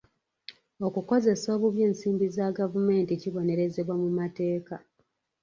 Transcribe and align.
Okukozesa 0.87 1.47
obubi 1.55 1.79
ensimbi 1.87 2.25
za 2.35 2.45
gavumenti 2.57 3.13
kibonerezebwa 3.21 3.95
mu 4.01 4.09
mateeka. 4.19 4.75